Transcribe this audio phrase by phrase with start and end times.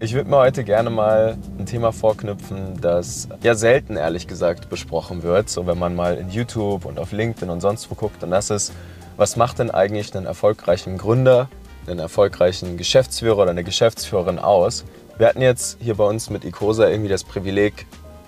[0.00, 5.24] Ich würde mir heute gerne mal ein Thema vorknüpfen, das ja selten ehrlich gesagt besprochen
[5.24, 8.22] wird, so wenn man mal in YouTube und auf LinkedIn und sonst wo guckt.
[8.22, 8.72] Und das ist,
[9.16, 11.48] was macht denn eigentlich einen erfolgreichen Gründer,
[11.88, 14.84] einen erfolgreichen Geschäftsführer oder eine Geschäftsführerin aus?
[15.16, 17.86] Wir hatten jetzt hier bei uns mit Icosa irgendwie das Privileg,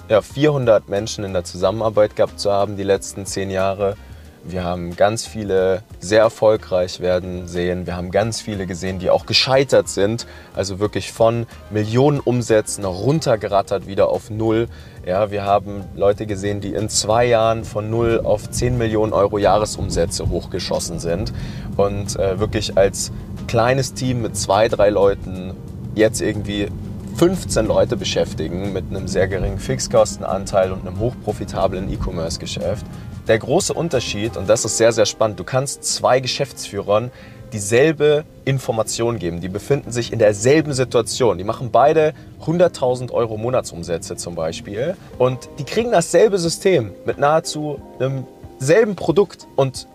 [0.09, 3.97] ja, 400 Menschen in der Zusammenarbeit gehabt zu haben die letzten zehn Jahre.
[4.43, 7.87] Wir haben ganz viele sehr erfolgreich werden sehen.
[7.87, 10.27] Wir haben ganz viele gesehen, die auch gescheitert sind.
[10.55, 14.69] Also wirklich von Millionen Umsätzen runtergerattert wieder auf Null.
[15.05, 19.37] Ja, wir haben Leute gesehen, die in zwei Jahren von Null auf 10 Millionen Euro
[19.37, 21.33] Jahresumsätze hochgeschossen sind.
[21.77, 23.13] Und äh, wirklich als
[23.47, 25.55] kleines Team mit zwei, drei Leuten
[25.95, 26.69] jetzt irgendwie
[27.17, 32.87] 15 Leute beschäftigen mit einem sehr geringen Fixkostenanteil und einem hochprofitablen E-Commerce-Geschäft.
[33.31, 37.13] Der große Unterschied, und das ist sehr, sehr spannend, du kannst zwei Geschäftsführern
[37.53, 39.41] dieselbe Information geben.
[39.41, 41.39] Die befinden sich in derselben Situation.
[41.39, 42.13] Die machen beide
[42.45, 44.97] 100.000 Euro Monatsumsätze zum Beispiel.
[45.17, 48.27] Und die kriegen dasselbe System mit nahezu einem
[48.59, 49.47] selben Produkt.
[49.55, 49.87] Und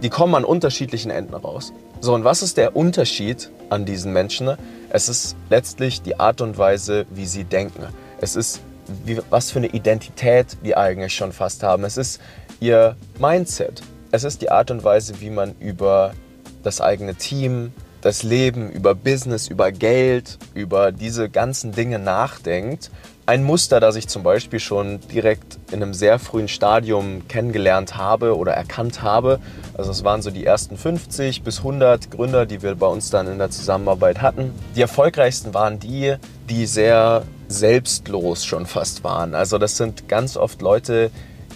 [0.00, 1.72] die kommen an unterschiedlichen Enden raus.
[2.00, 4.56] So, und was ist der Unterschied an diesen Menschen?
[4.90, 7.84] Es ist letztlich die Art und Weise, wie sie denken.
[8.20, 8.60] Es ist,
[9.04, 11.84] wie, was für eine Identität die eigentlich schon fast haben.
[11.84, 12.20] Es ist
[12.60, 13.82] ihr Mindset.
[14.10, 16.14] Es ist die Art und Weise, wie man über
[16.62, 22.90] das eigene Team, das Leben, über Business, über Geld, über diese ganzen Dinge nachdenkt.
[23.28, 28.36] Ein Muster, das ich zum Beispiel schon direkt in einem sehr frühen Stadium kennengelernt habe
[28.36, 29.40] oder erkannt habe.
[29.76, 33.26] Also es waren so die ersten 50 bis 100 Gründer, die wir bei uns dann
[33.26, 34.52] in der Zusammenarbeit hatten.
[34.76, 36.14] Die erfolgreichsten waren die,
[36.48, 39.34] die sehr selbstlos schon fast waren.
[39.34, 41.10] Also das sind ganz oft Leute,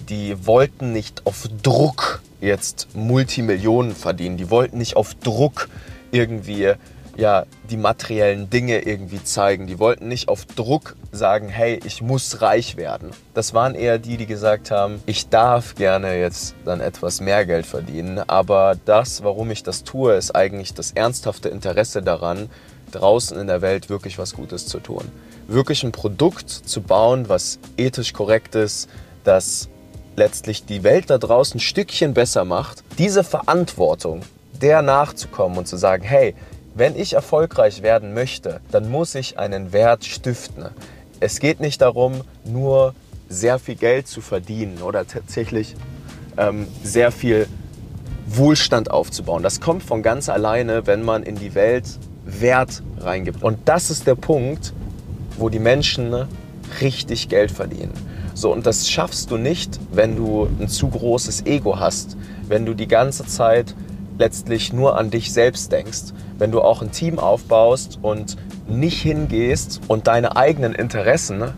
[0.09, 4.37] die wollten nicht auf Druck jetzt Multimillionen verdienen.
[4.37, 5.69] Die wollten nicht auf Druck
[6.11, 6.75] irgendwie
[7.17, 9.67] ja, die materiellen Dinge irgendwie zeigen.
[9.67, 13.11] Die wollten nicht auf Druck sagen, hey, ich muss reich werden.
[13.35, 17.67] Das waren eher die, die gesagt haben, ich darf gerne jetzt dann etwas mehr Geld
[17.67, 22.49] verdienen, aber das, warum ich das tue, ist eigentlich das ernsthafte Interesse daran,
[22.93, 25.05] draußen in der Welt wirklich was Gutes zu tun.
[25.47, 28.89] Wirklich ein Produkt zu bauen, was ethisch korrekt ist,
[29.25, 29.69] das
[30.17, 34.23] letztlich die Welt da draußen ein Stückchen besser macht, diese Verantwortung,
[34.61, 36.35] der nachzukommen und zu sagen, hey,
[36.75, 40.67] wenn ich erfolgreich werden möchte, dann muss ich einen Wert stiften.
[41.19, 42.95] Es geht nicht darum, nur
[43.29, 45.77] sehr viel Geld zu verdienen oder tatsächlich
[46.37, 47.47] ähm, sehr viel
[48.27, 49.43] Wohlstand aufzubauen.
[49.43, 53.43] Das kommt von ganz alleine, wenn man in die Welt Wert reingibt.
[53.43, 54.73] Und das ist der Punkt,
[55.37, 56.27] wo die Menschen
[56.81, 57.93] richtig Geld verdienen.
[58.35, 62.17] So, und das schaffst du nicht, wenn du ein zu großes Ego hast,
[62.47, 63.75] wenn du die ganze Zeit
[64.21, 68.37] letztlich nur an dich selbst denkst, wenn du auch ein Team aufbaust und
[68.69, 71.55] nicht hingehst und deine eigenen Interessen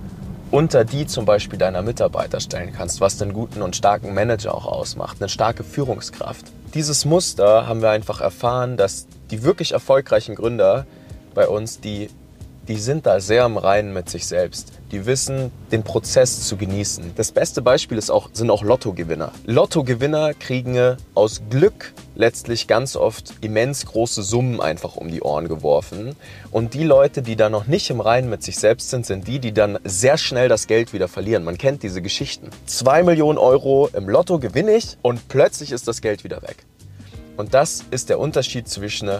[0.50, 4.66] unter die zum Beispiel deiner Mitarbeiter stellen kannst, was den guten und starken Manager auch
[4.66, 6.46] ausmacht, eine starke Führungskraft.
[6.74, 10.86] Dieses Muster haben wir einfach erfahren, dass die wirklich erfolgreichen Gründer
[11.34, 12.10] bei uns, die,
[12.68, 17.12] die sind da sehr im Reinen mit sich selbst die wissen, den Prozess zu genießen.
[17.16, 19.32] Das beste Beispiel ist auch, sind auch Lottogewinner.
[19.46, 26.14] Lottogewinner kriegen aus Glück letztlich ganz oft immens große Summen einfach um die Ohren geworfen.
[26.50, 29.38] Und die Leute, die da noch nicht im Reinen mit sich selbst sind, sind die,
[29.38, 31.42] die dann sehr schnell das Geld wieder verlieren.
[31.42, 32.50] Man kennt diese Geschichten.
[32.66, 36.66] Zwei Millionen Euro im Lotto gewinne ich und plötzlich ist das Geld wieder weg.
[37.38, 39.10] Und das ist der Unterschied zwischen,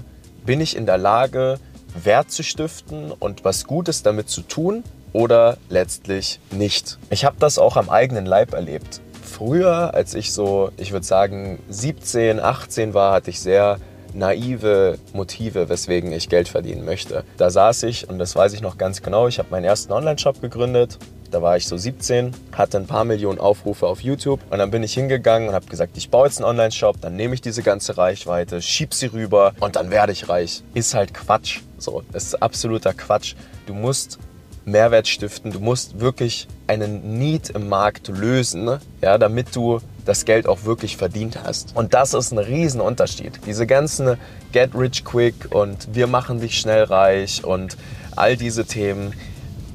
[0.45, 1.59] bin ich in der Lage,
[1.95, 6.99] Wert zu stiften und was Gutes damit zu tun oder letztlich nicht.
[7.11, 9.01] Ich habe das auch am eigenen Leib erlebt.
[9.23, 13.79] Früher, als ich so, ich würde sagen, 17, 18 war, hatte ich sehr
[14.15, 17.25] naive Motive, weswegen ich Geld verdienen möchte.
[17.37, 20.41] Da saß ich, und das weiß ich noch ganz genau, ich habe meinen ersten Online-Shop
[20.41, 20.99] gegründet.
[21.33, 24.83] Da war ich so 17, hatte ein paar Millionen Aufrufe auf YouTube und dann bin
[24.83, 27.97] ich hingegangen und habe gesagt, ich baue jetzt einen Online-Shop, dann nehme ich diese ganze
[27.97, 30.63] Reichweite, schieb sie rüber und dann werde ich reich.
[30.75, 31.61] Ist halt Quatsch.
[31.79, 33.35] So, das ist absoluter Quatsch.
[33.67, 34.19] Du musst
[34.65, 35.51] Mehrwert stiften.
[35.51, 40.97] Du musst wirklich einen Need im Markt lösen, ja, damit du das Geld auch wirklich
[40.97, 41.75] verdient hast.
[41.77, 43.41] Und das ist ein Riesenunterschied.
[43.47, 44.19] Diese ganzen
[44.53, 47.77] Get Rich Quick und wir machen dich schnell reich und
[48.17, 49.15] all diese Themen,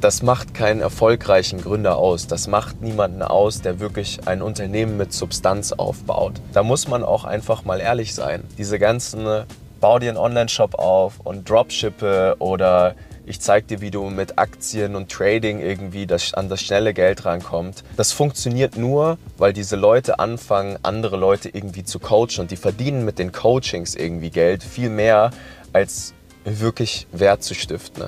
[0.08, 2.28] das macht keinen erfolgreichen Gründer aus.
[2.28, 6.36] Das macht niemanden aus, der wirklich ein Unternehmen mit Substanz aufbaut.
[6.54, 8.46] Da muss man auch einfach mal ehrlich sein.
[8.58, 9.44] Diese ganzen
[9.82, 12.96] bau dir einen Online-Shop auf und Dropshippe oder
[13.26, 17.26] ich zeige dir, wie du mit Aktien und Trading irgendwie das, an das schnelle Geld
[17.26, 17.84] rankommt.
[17.98, 23.04] Das funktioniert nur, weil diese Leute anfangen, andere Leute irgendwie zu coachen und die verdienen
[23.04, 25.32] mit den Coachings irgendwie Geld, viel mehr
[25.74, 26.14] als
[26.46, 28.08] wirklich Wert zu stiften.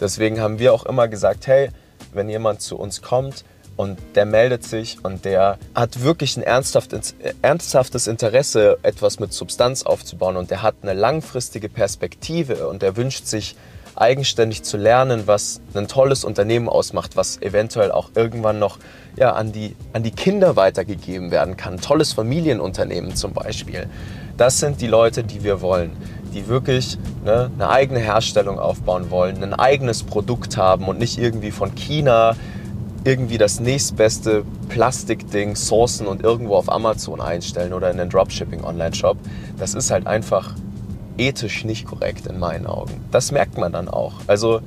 [0.00, 1.70] Deswegen haben wir auch immer gesagt, hey,
[2.12, 3.44] wenn jemand zu uns kommt,
[3.78, 9.84] und der meldet sich und der hat wirklich ein ernsthaftes, ernsthaftes Interesse, etwas mit Substanz
[9.84, 13.54] aufzubauen und der hat eine langfristige Perspektive und der wünscht sich
[13.94, 18.78] eigenständig zu lernen, was ein tolles Unternehmen ausmacht, was eventuell auch irgendwann noch
[19.14, 21.74] ja, an, die, an die Kinder weitergegeben werden kann.
[21.74, 23.88] Ein tolles Familienunternehmen zum Beispiel.
[24.36, 25.92] Das sind die Leute, die wir wollen,
[26.34, 31.50] die wirklich ne, eine eigene Herstellung aufbauen wollen, ein eigenes Produkt haben und nicht irgendwie
[31.50, 32.36] von China
[33.04, 39.16] irgendwie das nächstbeste Plastikding sourcen und irgendwo auf Amazon einstellen oder in einen Dropshipping-Online-Shop.
[39.58, 40.54] Das ist halt einfach
[41.16, 43.04] ethisch nicht korrekt in meinen Augen.
[43.10, 44.14] Das merkt man dann auch.
[44.26, 44.60] Also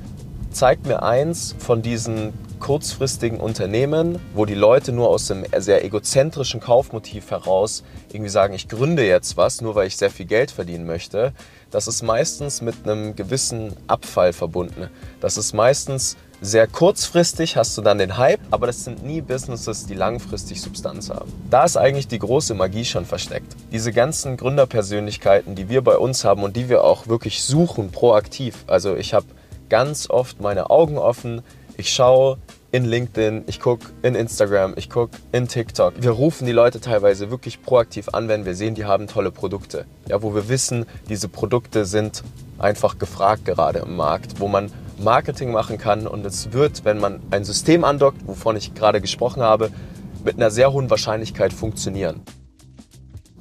[0.50, 2.32] zeigt mir eins von diesen
[2.62, 7.82] kurzfristigen Unternehmen, wo die Leute nur aus einem sehr egozentrischen Kaufmotiv heraus
[8.12, 11.32] irgendwie sagen, ich gründe jetzt was, nur weil ich sehr viel Geld verdienen möchte.
[11.72, 14.88] Das ist meistens mit einem gewissen Abfall verbunden.
[15.20, 19.86] Das ist meistens sehr kurzfristig hast du dann den Hype, aber das sind nie Businesses,
[19.86, 21.32] die langfristig Substanz haben.
[21.50, 23.56] Da ist eigentlich die große Magie schon versteckt.
[23.72, 28.64] Diese ganzen Gründerpersönlichkeiten, die wir bei uns haben und die wir auch wirklich suchen, proaktiv.
[28.68, 29.26] Also ich habe
[29.68, 31.42] ganz oft meine Augen offen,
[31.76, 32.38] ich schaue
[32.70, 35.94] in LinkedIn, ich gucke in Instagram, ich gucke in TikTok.
[36.00, 39.84] Wir rufen die Leute teilweise wirklich proaktiv an, wenn wir sehen, die haben tolle Produkte.
[40.08, 42.22] Ja, wo wir wissen, diese Produkte sind
[42.58, 47.20] einfach gefragt gerade im Markt, wo man Marketing machen kann und es wird, wenn man
[47.30, 49.70] ein System andockt, wovon ich gerade gesprochen habe,
[50.24, 52.22] mit einer sehr hohen Wahrscheinlichkeit funktionieren.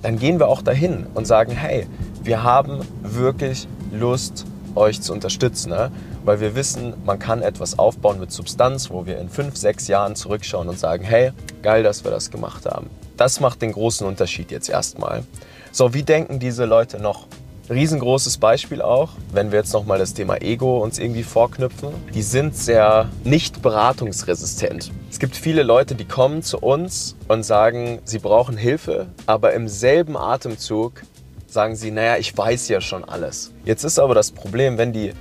[0.01, 1.86] Dann gehen wir auch dahin und sagen, hey,
[2.24, 4.45] wir haben wirklich Lust,
[4.75, 5.91] euch zu unterstützen, ne?
[6.23, 10.15] weil wir wissen, man kann etwas aufbauen mit Substanz, wo wir in fünf, sechs Jahren
[10.15, 11.31] zurückschauen und sagen, hey,
[11.62, 12.89] geil, dass wir das gemacht haben.
[13.18, 15.23] Das macht den großen Unterschied jetzt erstmal.
[15.71, 17.27] So, wie denken diese Leute noch?
[17.69, 21.89] Riesengroßes Beispiel auch, wenn wir jetzt nochmal das Thema Ego uns irgendwie vorknüpfen.
[22.13, 24.91] Die sind sehr nicht beratungsresistent.
[25.09, 29.69] Es gibt viele Leute, die kommen zu uns und sagen, sie brauchen Hilfe, aber im
[29.69, 31.03] selben Atemzug
[31.51, 33.51] sagen sie, naja, ich weiß ja schon alles.
[33.65, 35.12] Jetzt ist aber das Problem, wenn die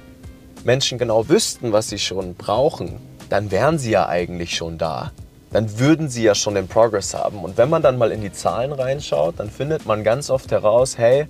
[0.62, 5.10] Menschen genau wüssten, was sie schon brauchen, dann wären sie ja eigentlich schon da.
[5.52, 7.42] Dann würden sie ja schon den Progress haben.
[7.42, 10.96] Und wenn man dann mal in die Zahlen reinschaut, dann findet man ganz oft heraus,
[10.96, 11.26] hey,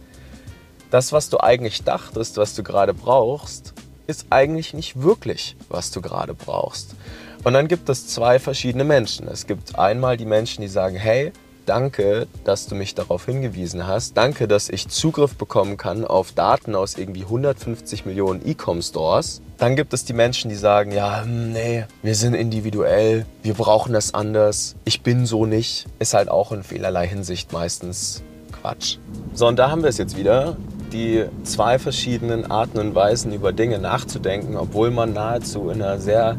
[0.91, 3.73] das, was du eigentlich dachtest, was du gerade brauchst,
[4.07, 6.95] ist eigentlich nicht wirklich, was du gerade brauchst.
[7.43, 9.29] Und dann gibt es zwei verschiedene Menschen.
[9.29, 11.33] Es gibt einmal die Menschen, die sagen, hey,
[11.67, 14.17] danke, dass du mich darauf hingewiesen hast.
[14.17, 19.43] Danke, dass ich Zugriff bekommen kann auf Daten aus irgendwie 150 Millionen E-Com-Stores.
[19.59, 23.93] Dann gibt es die Menschen, die sagen, ja, hm, nee, wir sind individuell, wir brauchen
[23.93, 25.87] das anders, ich bin so nicht.
[25.99, 28.23] Ist halt auch in vielerlei Hinsicht meistens
[28.61, 28.99] Quatsch.
[29.35, 30.57] So, und da haben wir es jetzt wieder
[30.93, 36.37] die zwei verschiedenen Arten und Weisen über Dinge nachzudenken, obwohl man nahezu in einer sehr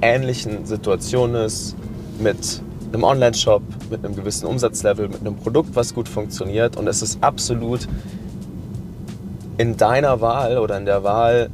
[0.00, 1.76] ähnlichen Situation ist
[2.18, 2.60] mit
[2.94, 6.76] einem Online-Shop, mit einem gewissen Umsatzlevel, mit einem Produkt, was gut funktioniert.
[6.76, 7.88] Und es ist absolut
[9.58, 11.50] in deiner Wahl oder in der Wahl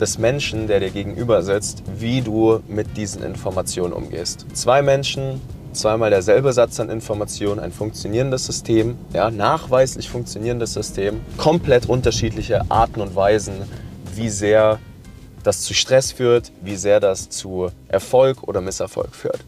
[0.00, 4.46] des Menschen, der dir gegenüber sitzt, wie du mit diesen Informationen umgehst.
[4.52, 5.40] Zwei Menschen
[5.72, 13.00] zweimal derselbe Satz an Informationen, ein funktionierendes System, ja, nachweislich funktionierendes System, komplett unterschiedliche Arten
[13.00, 13.54] und Weisen,
[14.14, 14.78] wie sehr
[15.42, 19.44] das zu Stress führt, wie sehr das zu Erfolg oder Misserfolg führt.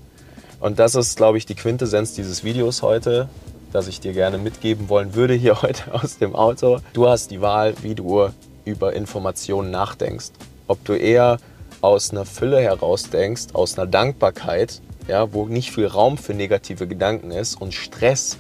[0.61, 3.29] Und das ist, glaube ich, die Quintessenz dieses Videos heute,
[3.73, 6.81] das ich dir gerne mitgeben wollen würde hier heute aus dem Auto.
[6.93, 8.29] Du hast die Wahl, wie du
[8.65, 10.31] über Informationen nachdenkst.
[10.67, 11.39] Ob du eher
[11.81, 16.87] aus einer Fülle heraus denkst, aus einer Dankbarkeit, ja, wo nicht viel Raum für negative
[16.87, 18.37] Gedanken ist und Stress,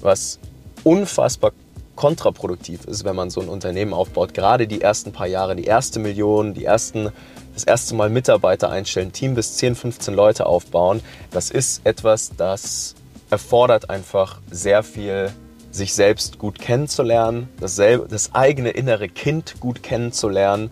[0.00, 0.38] was
[0.84, 1.52] unfassbar
[1.96, 4.34] kontraproduktiv ist, wenn man so ein Unternehmen aufbaut.
[4.34, 7.10] Gerade die ersten paar Jahre, die erste Million, die ersten,
[7.54, 12.94] das erste Mal Mitarbeiter einstellen, Team bis 10, 15 Leute aufbauen, das ist etwas, das
[13.30, 15.30] erfordert einfach sehr viel,
[15.70, 20.70] sich selbst gut kennenzulernen, dasselbe, das eigene innere Kind gut kennenzulernen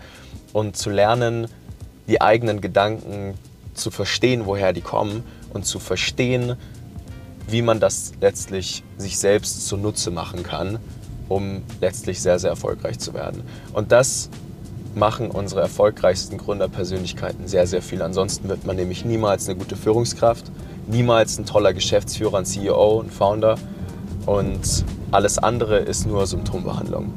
[0.52, 1.48] und zu lernen,
[2.06, 3.34] die eigenen Gedanken
[3.74, 5.24] zu verstehen, woher die kommen
[5.54, 6.56] und zu verstehen,
[7.48, 10.78] wie man das letztlich sich selbst zunutze machen kann,
[11.30, 13.42] um letztlich sehr, sehr erfolgreich zu werden.
[13.72, 14.28] Und das
[14.94, 18.02] machen unsere erfolgreichsten Gründerpersönlichkeiten sehr, sehr viel.
[18.02, 20.50] Ansonsten wird man nämlich niemals eine gute Führungskraft,
[20.88, 23.56] niemals ein toller Geschäftsführer, ein CEO, ein Founder
[24.26, 27.12] und alles andere ist nur Symptombehandlung.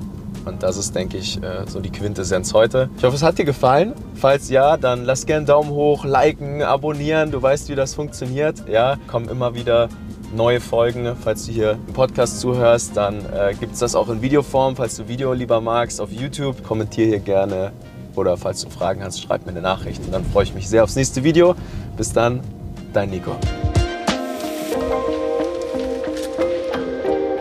[0.45, 2.89] Und das ist, denke ich, äh, so die Quintessenz heute.
[2.97, 3.93] Ich hoffe, es hat dir gefallen.
[4.13, 7.31] Falls ja, dann lass gerne einen Daumen hoch, liken, abonnieren.
[7.31, 8.67] Du weißt, wie das funktioniert.
[8.67, 9.87] Ja, kommen immer wieder
[10.35, 11.15] neue Folgen.
[11.21, 14.75] Falls du hier im Podcast zuhörst, dann äh, gibt es das auch in Videoform.
[14.75, 17.71] Falls du Video lieber magst auf YouTube, kommentiere hier gerne
[18.15, 20.03] oder falls du Fragen hast, schreib mir eine Nachricht.
[20.05, 21.55] Und dann freue ich mich sehr aufs nächste Video.
[21.97, 22.41] Bis dann,
[22.93, 23.35] dein Nico.